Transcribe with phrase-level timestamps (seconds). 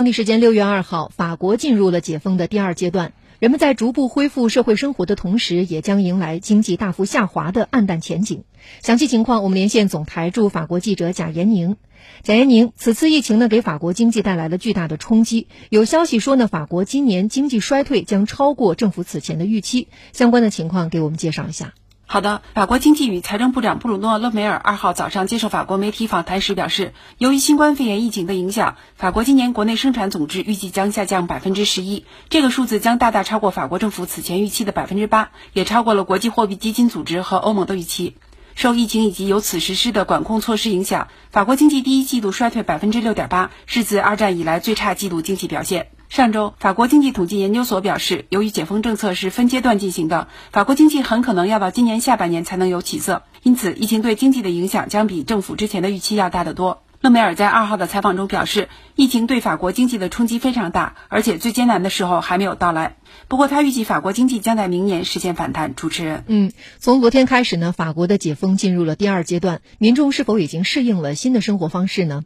[0.00, 3.12] 当地时间六月二号，法国进入了解封的第二阶段。
[3.38, 8.44] 人们在逐步恢复社会生活的同时，也将迎来经济大幅下滑的暗淡前景。
[8.82, 11.76] 详细情况，我们连线总台驻法国记者贾延宁。
[12.22, 15.48] 贾延宁，此次疫情呢，给法国经济带来了巨大的冲击。
[15.68, 19.88] 有消息说呢，法国今年经济衰退将超过政府此前的预期。
[20.14, 21.74] 相关的情况，给我们介绍一下。
[22.12, 38.16] 好的，法国经济与财政部长布鲁诺·勒梅尔二号早上接受法国媒体访谈时表示，由于新冠肺炎疫情的影响，法国今年国内生产总值预计将下降百分之十一，这个数字将大大超过法国政府此前预期的百分之八，也超过了国际货币基金组织和欧盟的预期。
[38.56, 45.92] 受疫情以及由此实施的管控措施影响，法国经济第一季度衰退百分之六点八，是自二战以来最差季度经济表现。
[46.10, 53.22] 上周，法国经济统计研究所表示，由于解封政策是分阶段进行的，法国经济很可能要到今年下半年才能有起色。
[53.44, 56.82] 因此，疫情对经济的影响将比政府之前的预期要大得多。
[57.00, 62.96] 勒梅尔在二号的采访中表示，疫情对法国经济的冲击非常大，而且最艰难的时候还没有到来。
[63.28, 65.76] 不过，他预计法国经济将在明年实现反弹。
[65.76, 72.24] 主持人，嗯，从昨天开始呢，法国的解封进入了第二阶段，民众是否已经适应了新的生活方式呢？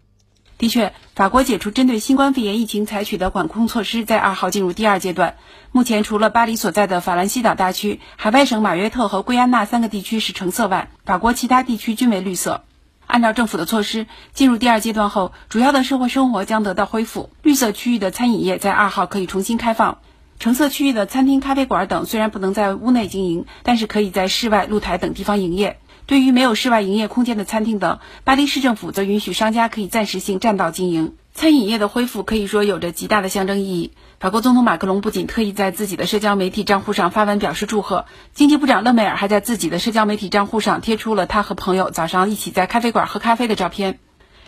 [0.64, 5.36] 的确，法国解除针对新冠肺炎疫情采取的管控措施，在二号进入第二阶段。
[5.72, 12.64] 目前，除了巴黎所在的法兰西岛大区、海外省马约特和圭亚那三个地区是橙色外，法国其他地区均为绿色。
[13.06, 17.28] 按照政府的措施，进入第二阶段后，主要的社会生活将得到恢复。
[17.42, 19.98] 绿色区域的餐饮业在二号可以重新开放，
[20.38, 25.78] 橙色区域的餐厅、咖啡馆等虽然不能在屋内经营，但是可以在室外露台等地方营业。
[26.06, 31.14] 对于没有室外营业空间的餐厅等，巴黎市政府则允许商家可以暂时性占道经营。
[31.32, 33.92] 餐饮业的恢复可以说有着极大的象征意义。
[34.20, 43.98] 法国总统马克龙不仅特意在自己的社交媒体账户上发文表示祝贺，经济部长勒梅尔还在自己的社交媒体账户上贴出了他和朋友早上一起在咖啡馆喝咖啡的照片。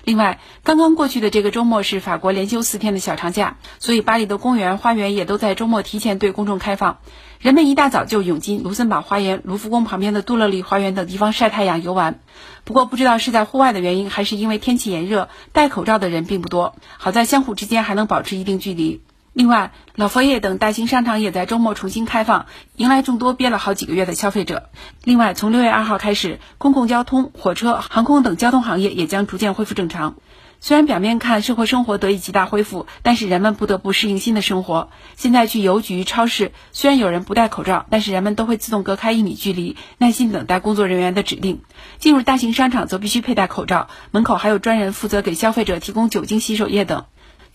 [0.06, 6.98] 另外，刚刚过去的这个周末是法国连休四天的小长假，所以巴黎的公园、花园也都在周末提前对公众开放。
[7.40, 12.20] 人们一大早就涌进卢森堡花园、卢浮宫旁边的杜乐丽花园等地方晒太阳、游玩。
[12.62, 16.76] 不过，不知道是在户外的原因，还是因为天气炎热，戴口罩的人并不多。
[16.98, 19.02] 好在相互之间还能保持一定距离。
[19.36, 24.70] 另外，老佛爷等大型商场也在周末重新开放，迎来众多憋了好几个月的消费者。
[25.04, 30.14] 另外，从六月二号开始，公共交通、火车、航空等交通行业也将逐渐恢复正常。
[30.58, 34.88] 虽然表面看社会生活得以极大恢复，但是人们不得不适应新的生活。
[35.16, 41.60] 现在去邮局、超市，虽然有人不戴口罩，但是人们都会自动隔开一米距离，耐心等待工作人员的指令。
[41.98, 47.04] 进入大型商场则必须佩戴口罩，门口还有专人负责给消费者提供酒精洗手液等。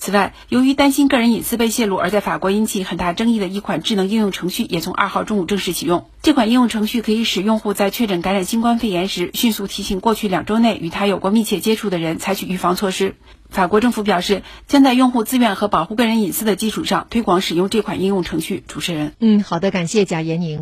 [0.01, 6.07] 此外，由于担心个人隐私被泄露，而在法国引起很大争议的一款智能应用程序，也从二号中午正式启用。
[6.23, 13.13] 这款应用程序可以使用户在确诊感染新冠肺炎时，迅速提醒过去两周内与他有过密切接触的人采取预防措施。
[13.51, 18.63] 法国政府表示，将在用户自愿和保护个人隐私的基础上，推广使用这款应用程序。
[18.67, 20.59] 主持人，嗯，好的，感谢贾延宁。